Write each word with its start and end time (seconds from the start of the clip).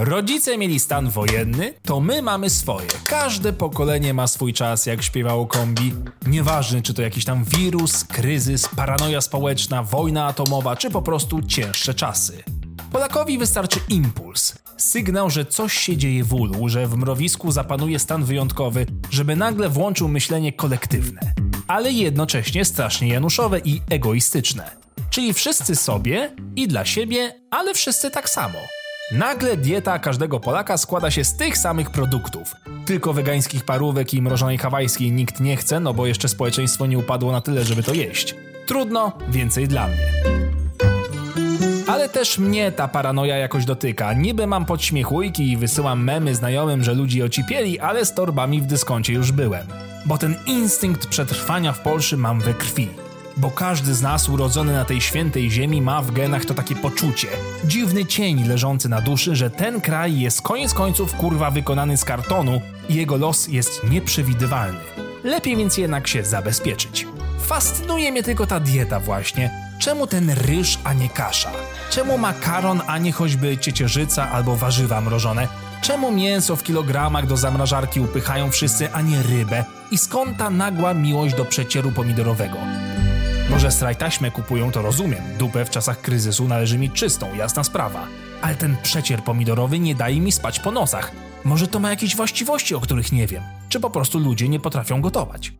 Rodzice 0.00 0.58
mieli 0.58 0.80
stan 0.80 1.10
wojenny, 1.10 1.74
to 1.82 2.00
my 2.00 2.22
mamy 2.22 2.50
swoje. 2.50 2.88
Każde 3.04 3.52
pokolenie 3.52 4.14
ma 4.14 4.26
swój 4.26 4.52
czas, 4.52 4.86
jak 4.86 5.02
śpiewało 5.02 5.46
kombi. 5.46 5.92
Nieważne, 6.26 6.82
czy 6.82 6.94
to 6.94 7.02
jakiś 7.02 7.24
tam 7.24 7.44
wirus, 7.44 8.04
kryzys, 8.04 8.68
paranoja 8.68 9.20
społeczna, 9.20 9.82
wojna 9.82 10.26
atomowa, 10.26 10.76
czy 10.76 10.90
po 10.90 11.02
prostu 11.02 11.42
cięższe 11.42 11.94
czasy. 11.94 12.42
Polakowi 12.92 13.38
wystarczy 13.38 13.80
impuls, 13.88 14.54
sygnał, 14.76 15.30
że 15.30 15.44
coś 15.44 15.72
się 15.72 15.96
dzieje 15.96 16.24
w 16.24 16.34
ulu, 16.34 16.68
że 16.68 16.86
w 16.86 16.96
mrowisku 16.96 17.52
zapanuje 17.52 17.98
stan 17.98 18.24
wyjątkowy, 18.24 18.86
żeby 19.10 19.36
nagle 19.36 19.68
włączył 19.68 20.08
myślenie 20.08 20.52
kolektywne, 20.52 21.20
ale 21.68 21.92
jednocześnie 21.92 22.64
strasznie 22.64 23.08
januszowe 23.08 23.58
i 23.58 23.80
egoistyczne. 23.90 24.70
Czyli 25.10 25.34
wszyscy 25.34 25.76
sobie 25.76 26.36
i 26.56 26.68
dla 26.68 26.84
siebie, 26.84 27.40
ale 27.50 27.74
wszyscy 27.74 28.10
tak 28.10 28.30
samo. 28.30 28.58
Nagle 29.12 29.56
dieta 29.56 29.98
każdego 29.98 30.40
Polaka 30.40 30.78
składa 30.78 31.10
się 31.10 31.24
z 31.24 31.36
tych 31.36 31.58
samych 31.58 31.90
produktów. 31.90 32.56
Tylko 32.86 33.12
wegańskich 33.12 33.64
parówek 33.64 34.14
i 34.14 34.22
mrożonej 34.22 34.58
hawajskiej 34.58 35.12
nikt 35.12 35.40
nie 35.40 35.56
chce, 35.56 35.80
no 35.80 35.94
bo 35.94 36.06
jeszcze 36.06 36.28
społeczeństwo 36.28 36.86
nie 36.86 36.98
upadło 36.98 37.32
na 37.32 37.40
tyle, 37.40 37.64
żeby 37.64 37.82
to 37.82 37.94
jeść. 37.94 38.34
Trudno, 38.66 39.12
więcej 39.28 39.68
dla 39.68 39.88
mnie. 39.88 39.96
Ale 41.86 42.08
też 42.08 42.38
mnie 42.38 42.72
ta 42.72 42.88
paranoja 42.88 43.36
jakoś 43.36 43.64
dotyka. 43.64 44.12
Niby 44.12 44.46
mam 44.46 44.64
podśmiechujki 44.64 45.52
i 45.52 45.56
wysyłam 45.56 46.04
memy 46.04 46.34
znajomym, 46.34 46.84
że 46.84 46.94
ludzi 46.94 47.22
ocipieli, 47.22 47.80
ale 47.80 48.04
z 48.04 48.14
torbami 48.14 48.60
w 48.60 48.66
dyskoncie 48.66 49.12
już 49.12 49.32
byłem. 49.32 49.66
Bo 50.06 50.18
ten 50.18 50.36
instynkt 50.46 51.06
przetrwania 51.06 51.72
w 51.72 51.80
Polsce 51.80 52.16
mam 52.16 52.40
we 52.40 52.54
krwi 52.54 52.88
bo 53.40 53.50
każdy 53.50 53.94
z 53.94 54.02
nas 54.02 54.28
urodzony 54.28 54.72
na 54.72 54.84
tej 54.84 55.00
świętej 55.00 55.50
ziemi 55.50 55.82
ma 55.82 56.02
w 56.02 56.10
genach 56.10 56.44
to 56.44 56.54
takie 56.54 56.76
poczucie, 56.76 57.28
dziwny 57.64 58.06
cień 58.06 58.48
leżący 58.48 58.88
na 58.88 59.00
duszy, 59.00 59.36
że 59.36 59.50
ten 59.50 59.80
kraj 59.80 60.20
jest 60.20 60.42
koniec 60.42 60.74
końców 60.74 61.14
kurwa 61.14 61.50
wykonany 61.50 61.96
z 61.96 62.04
kartonu 62.04 62.60
i 62.88 62.94
jego 62.94 63.16
los 63.16 63.48
jest 63.48 63.84
nieprzewidywalny. 63.90 64.80
Lepiej 65.24 65.56
więc 65.56 65.78
jednak 65.78 66.08
się 66.08 66.24
zabezpieczyć. 66.24 67.06
Fascynuje 67.40 68.12
mnie 68.12 68.22
tylko 68.22 68.46
ta 68.46 68.60
dieta 68.60 69.00
właśnie. 69.00 69.50
Czemu 69.78 70.06
ten 70.06 70.30
ryż, 70.30 70.78
a 70.84 70.92
nie 70.92 71.08
kasza? 71.08 71.50
Czemu 71.90 72.18
makaron, 72.18 72.80
a 72.86 72.98
nie 72.98 73.12
choćby 73.12 73.58
ciecierzyca 73.58 74.30
albo 74.30 74.56
warzywa 74.56 75.00
mrożone? 75.00 75.48
Czemu 75.82 76.12
mięso 76.12 76.56
w 76.56 76.62
kilogramach 76.62 77.26
do 77.26 77.36
zamrażarki 77.36 78.00
upychają 78.00 78.50
wszyscy, 78.50 78.92
a 78.92 79.02
nie 79.02 79.22
rybę? 79.22 79.64
I 79.90 79.98
skąd 79.98 80.38
ta 80.38 80.50
nagła 80.50 80.94
miłość 80.94 81.34
do 81.34 81.44
przecieru 81.44 81.92
pomidorowego? 81.92 82.56
Może 83.50 83.70
strajtaśmę 83.70 84.30
kupują, 84.30 84.70
to 84.70 84.82
rozumiem. 84.82 85.22
Dupę 85.38 85.64
w 85.64 85.70
czasach 85.70 86.00
kryzysu 86.00 86.48
należy 86.48 86.78
mieć 86.78 86.92
czystą, 86.92 87.34
jasna 87.34 87.64
sprawa. 87.64 88.06
Ale 88.42 88.54
ten 88.54 88.76
przecier 88.82 89.22
pomidorowy 89.24 89.78
nie 89.78 89.94
daje 89.94 90.20
mi 90.20 90.32
spać 90.32 90.60
po 90.60 90.70
nosach. 90.70 91.12
Może 91.44 91.68
to 91.68 91.78
ma 91.78 91.90
jakieś 91.90 92.16
właściwości, 92.16 92.74
o 92.74 92.80
których 92.80 93.12
nie 93.12 93.26
wiem. 93.26 93.42
Czy 93.68 93.80
po 93.80 93.90
prostu 93.90 94.18
ludzie 94.18 94.48
nie 94.48 94.60
potrafią 94.60 95.00
gotować. 95.00 95.52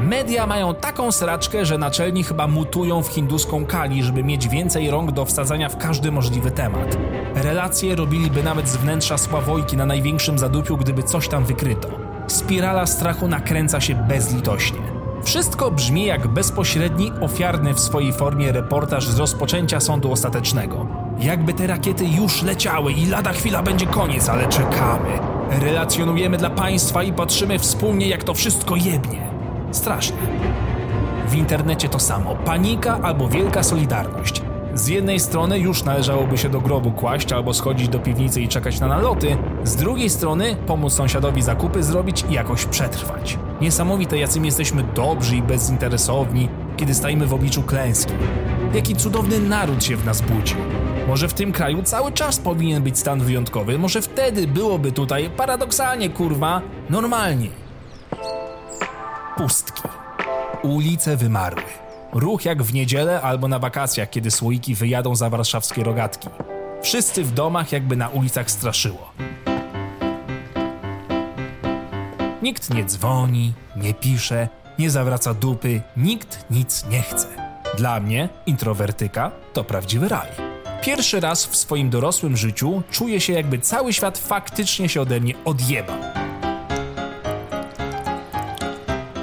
Media 0.00 0.46
mają 0.46 0.74
taką 0.74 1.12
sraczkę, 1.12 1.66
że 1.66 1.78
naczelni 1.78 2.24
chyba 2.24 2.46
mutują 2.46 3.02
w 3.02 3.08
hinduską 3.08 3.66
kali, 3.66 4.02
żeby 4.02 4.24
mieć 4.24 4.48
więcej 4.48 4.90
rąk 4.90 5.12
do 5.12 5.24
wsadzania 5.24 5.68
w 5.68 5.76
każdy 5.76 6.12
możliwy 6.12 6.50
temat. 6.50 6.96
Relacje 7.34 7.96
robiliby 7.96 8.42
nawet 8.42 8.68
z 8.68 8.76
wnętrza 8.76 9.18
Sławojki 9.18 9.76
na 9.76 9.86
największym 9.86 10.38
zadupiu, 10.38 10.76
gdyby 10.76 11.02
coś 11.02 11.28
tam 11.28 11.44
wykryto. 11.44 11.88
Spirala 12.26 12.86
strachu 12.86 13.28
nakręca 13.28 13.80
się 13.80 13.94
bezlitośnie. 13.94 15.01
Wszystko 15.24 15.70
brzmi 15.70 16.06
jak 16.06 16.28
bezpośredni, 16.28 17.12
ofiarny 17.20 17.74
w 17.74 17.80
swojej 17.80 18.12
formie 18.12 18.52
reportaż 18.52 19.08
z 19.08 19.18
rozpoczęcia 19.18 19.80
sądu 19.80 20.12
ostatecznego. 20.12 20.86
Jakby 21.18 21.52
te 21.52 21.66
rakiety 21.66 22.04
już 22.04 22.42
leciały 22.42 22.92
i 22.92 23.06
lada 23.06 23.32
chwila 23.32 23.62
będzie 23.62 23.86
koniec, 23.86 24.28
ale 24.28 24.48
czekamy. 24.48 25.18
Relacjonujemy 25.60 26.38
dla 26.38 26.50
państwa 26.50 27.02
i 27.02 27.12
patrzymy 27.12 27.58
wspólnie, 27.58 28.08
jak 28.08 28.24
to 28.24 28.34
wszystko 28.34 28.76
jebnie. 28.76 29.30
Strasznie. 29.70 30.16
W 31.28 31.34
internecie 31.34 31.88
to 31.88 31.98
samo. 31.98 32.34
Panika 32.34 32.98
albo 33.02 33.28
wielka 33.28 33.62
solidarność. 33.62 34.42
Z 34.74 34.88
jednej 34.88 35.20
strony 35.20 35.58
już 35.58 35.84
należałoby 35.84 36.38
się 36.38 36.48
do 36.48 36.60
grobu 36.60 36.92
kłaść 36.92 37.32
albo 37.32 37.54
schodzić 37.54 37.88
do 37.88 37.98
piwnicy 37.98 38.40
i 38.40 38.48
czekać 38.48 38.80
na 38.80 38.88
naloty, 38.88 39.36
z 39.64 39.76
drugiej 39.76 40.10
strony 40.10 40.56
pomóc 40.66 40.92
sąsiadowi 40.92 41.42
zakupy 41.42 41.82
zrobić 41.82 42.24
i 42.30 42.32
jakoś 42.32 42.64
przetrwać. 42.64 43.38
Niesamowite, 43.62 44.18
jacym 44.18 44.44
jesteśmy 44.44 44.82
dobrzy 44.82 45.36
i 45.36 45.42
bezinteresowni, 45.42 46.48
kiedy 46.76 46.94
stajemy 46.94 47.26
w 47.26 47.34
obliczu 47.34 47.62
klęski. 47.62 48.12
Jaki 48.74 48.96
cudowny 48.96 49.40
naród 49.40 49.84
się 49.84 49.96
w 49.96 50.04
nas 50.04 50.20
budzi. 50.20 50.54
Może 51.08 51.28
w 51.28 51.34
tym 51.34 51.52
kraju 51.52 51.82
cały 51.82 52.12
czas 52.12 52.38
powinien 52.38 52.82
być 52.82 52.98
stan 52.98 53.20
wyjątkowy, 53.20 53.78
może 53.78 54.02
wtedy 54.02 54.46
byłoby 54.46 54.92
tutaj 54.92 55.30
paradoksalnie, 55.36 56.10
kurwa, 56.10 56.62
normalnie. 56.90 57.48
Pustki. 59.36 59.82
Ulice 60.62 61.16
wymarły. 61.16 61.62
Ruch 62.12 62.44
jak 62.44 62.62
w 62.62 62.74
niedzielę 62.74 63.20
albo 63.20 63.48
na 63.48 63.58
wakacjach, 63.58 64.10
kiedy 64.10 64.30
słoiki 64.30 64.74
wyjadą 64.74 65.16
za 65.16 65.30
warszawskie 65.30 65.84
rogatki. 65.84 66.28
Wszyscy 66.82 67.24
w 67.24 67.32
domach, 67.32 67.72
jakby 67.72 67.96
na 67.96 68.08
ulicach 68.08 68.50
straszyło. 68.50 69.12
Nikt 72.42 72.74
nie 72.74 72.84
dzwoni, 72.84 73.52
nie 73.76 73.94
pisze, 73.94 74.48
nie 74.78 74.90
zawraca 74.90 75.34
dupy, 75.34 75.80
nikt 75.96 76.44
nic 76.50 76.84
nie 76.90 77.02
chce. 77.02 77.26
Dla 77.78 78.00
mnie, 78.00 78.28
introwertyka, 78.46 79.30
to 79.52 79.64
prawdziwy 79.64 80.08
raj. 80.08 80.28
Pierwszy 80.82 81.20
raz 81.20 81.46
w 81.46 81.56
swoim 81.56 81.90
dorosłym 81.90 82.36
życiu 82.36 82.82
czuję 82.90 83.20
się, 83.20 83.32
jakby 83.32 83.58
cały 83.58 83.92
świat 83.92 84.18
faktycznie 84.18 84.88
się 84.88 85.00
ode 85.00 85.20
mnie 85.20 85.34
odjebał. 85.44 85.96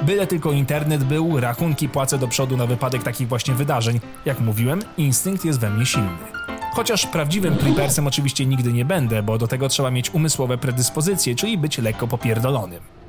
Byle 0.02 0.26
tylko 0.26 0.52
internet 0.52 1.04
był, 1.04 1.40
rachunki 1.40 1.88
płacę 1.88 2.18
do 2.18 2.28
przodu 2.28 2.56
na 2.56 2.66
wypadek 2.66 3.02
takich 3.02 3.28
właśnie 3.28 3.54
wydarzeń. 3.54 4.00
Jak 4.24 4.40
mówiłem, 4.40 4.80
instynkt 4.96 5.44
jest 5.44 5.60
we 5.60 5.70
mnie 5.70 5.86
silny. 5.86 6.18
Chociaż 6.72 7.06
prawdziwym 7.06 7.56
creepersem 7.56 8.06
oczywiście 8.06 8.46
nigdy 8.46 8.72
nie 8.72 8.84
będę, 8.84 9.22
bo 9.22 9.38
do 9.38 9.48
tego 9.48 9.68
trzeba 9.68 9.90
mieć 9.90 10.14
umysłowe 10.14 10.58
predyspozycje, 10.58 11.34
czyli 11.34 11.58
być 11.58 11.78
lekko 11.78 12.08
popierdolonym. 12.08 12.99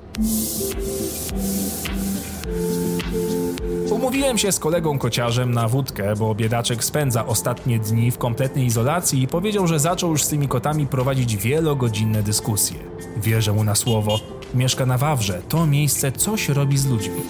Umówiłem 3.91 4.37
się 4.37 4.51
z 4.51 4.59
kolegą 4.59 4.99
kociarzem 4.99 5.51
na 5.51 5.67
wódkę, 5.67 6.15
bo 6.15 6.35
biedaczek 6.35 6.83
spędza 6.83 7.25
ostatnie 7.25 7.79
dni 7.79 8.11
w 8.11 8.17
kompletnej 8.17 8.65
izolacji 8.65 9.23
i 9.23 9.27
powiedział, 9.27 9.67
że 9.67 9.79
zaczął 9.79 10.11
już 10.11 10.23
z 10.23 10.27
tymi 10.27 10.47
kotami 10.47 10.87
prowadzić 10.87 11.37
wielogodzinne 11.37 12.23
dyskusje. 12.23 12.79
Wierzę 13.17 13.53
mu 13.53 13.63
na 13.63 13.75
słowo. 13.75 14.19
Mieszka 14.55 14.85
na 14.85 14.97
Wawrze. 14.97 15.41
To 15.49 15.67
miejsce 15.67 16.11
coś 16.11 16.49
robi 16.49 16.77
z 16.77 16.85
ludźmi. 16.85 17.21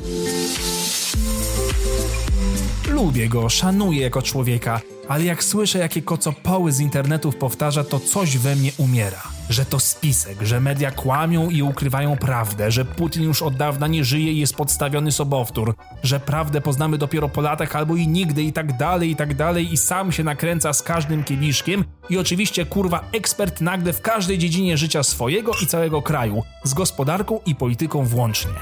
Lubię 2.89 3.29
go, 3.29 3.49
szanuję 3.49 4.01
jako 4.01 4.21
człowieka, 4.21 4.81
ale 5.11 5.23
jak 5.23 5.43
słyszę, 5.43 5.79
jakie 5.79 6.01
kocopoły 6.01 6.71
z 6.71 6.79
internetów 6.79 7.35
powtarza, 7.35 7.83
to 7.83 7.99
coś 7.99 8.37
we 8.37 8.55
mnie 8.55 8.71
umiera. 8.77 9.23
Że 9.49 9.65
to 9.65 9.79
spisek, 9.79 10.41
że 10.41 10.59
media 10.59 10.91
kłamią 10.91 11.49
i 11.49 11.61
ukrywają 11.61 12.17
prawdę, 12.17 12.71
że 12.71 12.85
Putin 12.85 13.23
już 13.23 13.41
od 13.41 13.55
dawna 13.55 13.87
nie 13.87 14.03
żyje 14.03 14.31
i 14.31 14.39
jest 14.39 14.55
podstawiony 14.55 15.11
sobowtór, 15.11 15.75
że 16.03 16.19
prawdę 16.19 16.61
poznamy 16.61 16.97
dopiero 16.97 17.29
po 17.29 17.41
latach 17.41 17.75
albo 17.75 17.95
i 17.95 18.07
nigdy 18.07 18.43
i 18.43 18.53
tak 18.53 18.77
dalej, 18.77 19.11
i 19.11 19.15
tak 19.15 19.33
dalej 19.33 19.73
i 19.73 19.77
sam 19.77 20.11
się 20.11 20.23
nakręca 20.23 20.73
z 20.73 20.83
każdym 20.83 21.23
kieliszkiem 21.23 21.83
i 22.09 22.17
oczywiście 22.17 22.65
kurwa 22.65 23.03
ekspert 23.11 23.61
nagle 23.61 23.93
w 23.93 24.01
każdej 24.01 24.37
dziedzinie 24.37 24.77
życia 24.77 25.03
swojego 25.03 25.51
i 25.63 25.67
całego 25.67 26.01
kraju, 26.01 26.43
z 26.63 26.73
gospodarką 26.73 27.39
i 27.45 27.55
polityką 27.55 28.05
włącznie. 28.05 28.53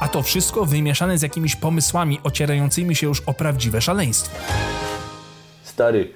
A 0.00 0.08
to 0.08 0.22
wszystko 0.22 0.66
wymieszane 0.66 1.18
z 1.18 1.22
jakimiś 1.22 1.56
pomysłami 1.56 2.20
ocierającymi 2.22 2.96
się 2.96 3.06
już 3.06 3.20
o 3.20 3.34
prawdziwe 3.34 3.80
szaleństwo. 3.80 4.36
Stary, 5.74 6.08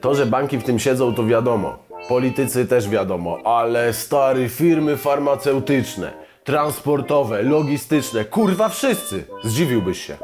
to, 0.00 0.14
że 0.14 0.26
banki 0.26 0.58
w 0.58 0.64
tym 0.64 0.78
siedzą, 0.78 1.14
to 1.14 1.26
wiadomo. 1.26 1.78
Politycy 2.08 2.66
też 2.66 2.88
wiadomo, 2.88 3.38
ale 3.44 3.92
stary, 3.92 4.48
firmy 4.48 4.96
farmaceutyczne, 4.96 6.12
transportowe, 6.44 7.42
logistyczne, 7.42 8.24
kurwa 8.24 8.68
wszyscy. 8.68 9.24
Zdziwiłbyś 9.44 10.06
się. 10.06 10.16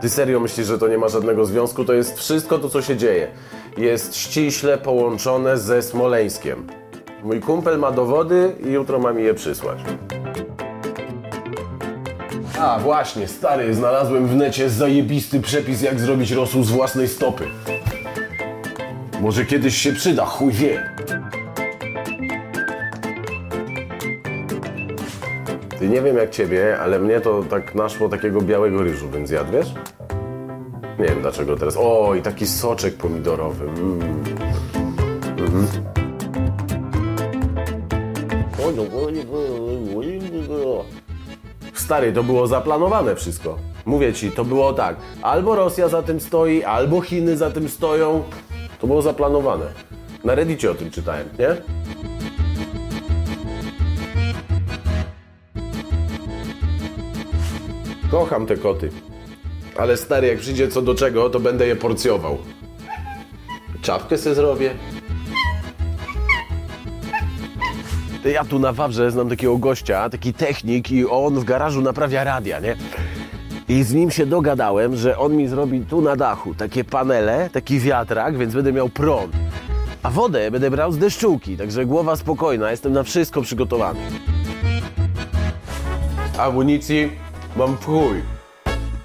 Ty 0.00 0.08
serio 0.08 0.40
myślisz, 0.40 0.66
że 0.66 0.78
to 0.78 0.88
nie 0.88 0.98
ma 0.98 1.08
żadnego 1.08 1.46
związku? 1.46 1.84
To 1.84 1.92
jest 1.92 2.18
wszystko 2.18 2.58
to, 2.58 2.68
co 2.68 2.82
się 2.82 2.96
dzieje. 2.96 3.28
Jest 3.76 4.16
ściśle 4.16 4.78
połączone 4.78 5.58
ze 5.58 5.82
Smoleńskiem. 5.82 6.66
Mój 7.22 7.40
kumpel 7.40 7.78
ma 7.78 7.92
dowody 7.92 8.52
i 8.66 8.72
jutro 8.72 8.98
ma 8.98 9.12
mi 9.12 9.22
je 9.22 9.34
przysłać. 9.34 9.78
A 12.60 12.78
właśnie, 12.78 13.28
stary, 13.28 13.74
znalazłem 13.74 14.26
w 14.26 14.36
necie 14.36 14.70
zajebisty 14.70 15.40
przepis, 15.40 15.82
jak 15.82 16.00
zrobić 16.00 16.30
rosół 16.30 16.64
z 16.64 16.70
własnej 16.70 17.08
stopy. 17.08 17.44
Może 19.20 19.44
kiedyś 19.44 19.76
się 19.76 19.92
przyda, 19.92 20.26
chuj 20.26 20.52
wie. 20.52 20.94
Ty 25.78 25.88
nie 25.88 26.02
wiem 26.02 26.16
jak 26.16 26.30
ciebie, 26.30 26.78
ale 26.80 26.98
mnie 26.98 27.20
to 27.20 27.42
tak 27.42 27.74
naszło 27.74 28.08
takiego 28.08 28.40
białego 28.40 28.82
ryżu, 28.82 29.10
więc 29.10 29.30
jadł, 29.30 29.52
wiesz? 29.52 29.74
Nie 30.98 31.06
wiem 31.06 31.22
dlaczego 31.22 31.56
teraz. 31.56 31.76
O, 31.78 32.14
i 32.14 32.22
taki 32.22 32.46
soczek 32.46 32.94
pomidorowy. 32.94 33.64
Mm. 33.64 34.00
Mhm. 35.38 35.66
Stary, 41.86 42.12
to 42.12 42.22
było 42.22 42.46
zaplanowane 42.46 43.14
wszystko. 43.14 43.58
Mówię 43.84 44.12
ci, 44.12 44.30
to 44.30 44.44
było 44.44 44.72
tak. 44.72 44.96
Albo 45.22 45.54
Rosja 45.54 45.88
za 45.88 46.02
tym 46.02 46.20
stoi, 46.20 46.62
albo 46.62 47.00
Chiny 47.00 47.36
za 47.36 47.50
tym 47.50 47.68
stoją. 47.68 48.22
To 48.80 48.86
było 48.86 49.02
zaplanowane. 49.02 49.66
Na 50.24 50.34
Reddicie 50.34 50.70
o 50.70 50.74
tym 50.74 50.90
czytałem, 50.90 51.28
nie? 51.38 51.48
Kocham 58.10 58.46
te 58.46 58.56
koty. 58.56 58.90
Ale 59.76 59.96
stary, 59.96 60.26
jak 60.26 60.38
przyjdzie 60.38 60.68
co 60.68 60.82
do 60.82 60.94
czego, 60.94 61.30
to 61.30 61.40
będę 61.40 61.66
je 61.66 61.76
porcjował. 61.76 62.38
Czapkę 63.82 64.18
se 64.18 64.34
zrobię. 64.34 64.70
Ja 68.32 68.44
tu 68.44 68.58
na 68.58 68.72
Wawrze 68.72 69.10
znam 69.10 69.28
takiego 69.28 69.58
gościa, 69.58 70.10
taki 70.10 70.34
technik 70.34 70.90
i 70.90 71.06
on 71.06 71.34
w 71.34 71.44
garażu 71.44 71.80
naprawia 71.80 72.24
radia, 72.24 72.60
nie? 72.60 72.76
I 73.68 73.82
z 73.82 73.92
nim 73.92 74.10
się 74.10 74.26
dogadałem, 74.26 74.96
że 74.96 75.18
on 75.18 75.36
mi 75.36 75.48
zrobi 75.48 75.80
tu 75.80 76.00
na 76.00 76.16
dachu 76.16 76.54
takie 76.54 76.84
panele, 76.84 77.50
taki 77.50 77.80
wiatrak, 77.80 78.38
więc 78.38 78.54
będę 78.54 78.72
miał 78.72 78.88
prąd. 78.88 79.32
A 80.02 80.10
wodę 80.10 80.50
będę 80.50 80.70
brał 80.70 80.92
z 80.92 80.98
deszczułki, 80.98 81.56
także 81.56 81.86
głowa 81.86 82.16
spokojna, 82.16 82.70
jestem 82.70 82.92
na 82.92 83.02
wszystko 83.02 83.42
przygotowany. 83.42 84.00
Amunicji 86.38 87.10
mam 87.56 87.76
w 87.76 87.84
chuj. 87.84 88.22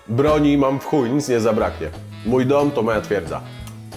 Broni 0.08 0.58
mam 0.58 0.80
w 0.80 0.86
chuj, 0.86 1.10
nic 1.10 1.30
nie 1.30 1.40
zabraknie. 1.40 1.90
Mój 2.26 2.46
dom 2.46 2.72
to 2.72 2.82
moja 2.82 3.02
twierdza. 3.02 3.42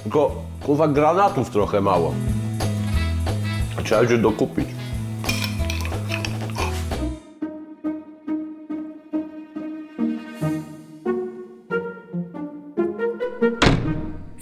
Tylko, 0.03 0.43
kurwa, 0.63 0.89
granatów 0.89 1.51
trochę 1.51 1.81
mało. 1.81 2.15
Trzeba 3.85 4.09
się 4.09 4.19
dokupić. 4.19 4.84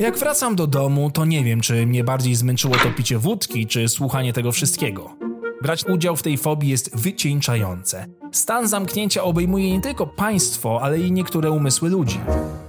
Jak 0.02 0.18
wracam 0.18 0.56
do 0.56 0.66
domu, 0.66 1.10
to 1.10 1.24
nie 1.24 1.44
wiem, 1.44 1.60
czy 1.60 1.86
mnie 1.86 2.04
bardziej 2.04 2.34
zmęczyło 2.34 2.74
to 2.74 2.90
picie 2.96 3.18
wódki, 3.18 3.66
czy 3.66 3.88
słuchanie 3.88 4.32
tego 4.32 4.52
wszystkiego. 4.52 5.16
Brać 5.62 5.84
udział 5.84 6.16
w 6.16 6.22
tej 6.22 6.38
fobii 6.38 6.68
jest 6.68 6.96
wycieńczające. 6.96 8.06
Stan 8.32 8.68
zamknięcia 8.68 9.22
obejmuje 9.22 9.72
nie 9.72 9.80
tylko 9.80 10.06
państwo, 10.06 10.80
ale 10.82 11.00
i 11.00 11.12
niektóre 11.12 11.50
umysły 11.50 11.90
ludzi. 11.90 12.20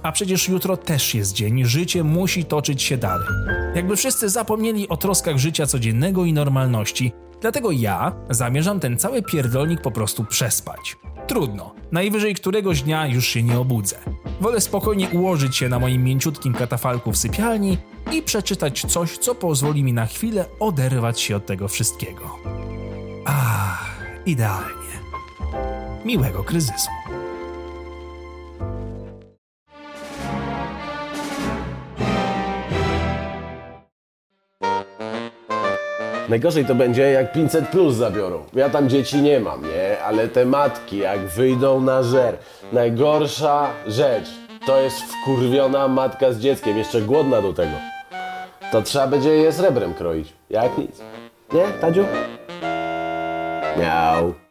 A 0.02 0.12
przecież 0.12 0.48
jutro 0.48 0.76
też 0.76 1.14
jest 1.14 1.32
dzień, 1.32 1.64
życie 1.64 2.04
musi 2.04 2.44
toczyć 2.44 2.82
się 2.82 2.96
dalej. 2.96 3.28
Jakby 3.74 3.96
wszyscy 3.96 4.28
zapomnieli 4.28 4.88
o 4.88 4.96
troskach 4.96 5.38
życia 5.38 5.66
codziennego 5.66 6.24
i 6.24 6.32
normalności, 6.32 7.12
dlatego 7.40 7.70
ja 7.70 8.12
zamierzam 8.30 8.80
ten 8.80 8.98
cały 8.98 9.22
pierdolnik 9.22 9.80
po 9.80 9.90
prostu 9.90 10.24
przespać. 10.24 10.96
Trudno, 11.26 11.74
najwyżej 11.92 12.34
któregoś 12.34 12.82
dnia 12.82 13.06
już 13.06 13.28
się 13.28 13.42
nie 13.42 13.58
obudzę. 13.58 13.96
Wolę 14.40 14.60
spokojnie 14.60 15.08
ułożyć 15.08 15.56
się 15.56 15.68
na 15.68 15.78
moim 15.78 16.04
mięciutkim 16.04 16.54
katafalku 16.54 17.12
w 17.12 17.16
sypialni 17.16 17.78
i 18.12 18.22
przeczytać 18.22 18.86
coś, 18.88 19.18
co 19.18 19.34
pozwoli 19.34 19.84
mi 19.84 19.92
na 19.92 20.06
chwilę 20.06 20.44
oderwać 20.60 21.20
się 21.20 21.36
od 21.36 21.46
tego 21.46 21.68
wszystkiego. 21.68 22.38
Ach, 23.24 24.00
idealnie. 24.26 24.94
Miłego 26.04 26.44
kryzysu. 26.44 26.90
Najgorzej 36.28 36.64
to 36.64 36.74
będzie, 36.74 37.02
jak 37.02 37.32
500 37.32 37.68
plus 37.68 37.94
zabiorą. 37.94 38.44
Ja 38.54 38.70
tam 38.70 38.88
dzieci 38.88 39.22
nie 39.22 39.40
mam, 39.40 39.62
nie? 39.62 40.02
Ale 40.02 40.28
te 40.28 40.46
matki, 40.46 40.98
jak 40.98 41.20
wyjdą 41.26 41.80
na 41.80 42.02
żer. 42.02 42.38
Najgorsza 42.72 43.70
rzecz 43.86 44.28
to 44.66 44.80
jest 44.80 45.02
wkurwiona 45.02 45.88
matka 45.88 46.32
z 46.32 46.38
dzieckiem, 46.38 46.78
jeszcze 46.78 47.00
głodna 47.00 47.42
do 47.42 47.52
tego. 47.52 47.76
To 48.72 48.82
trzeba 48.82 49.06
będzie 49.06 49.30
je 49.30 49.52
srebrem 49.52 49.94
kroić. 49.94 50.32
Jak 50.50 50.78
nic. 50.78 51.00
Nie, 51.52 51.64
Tadziu? 51.80 52.04
Miał. 53.80 54.43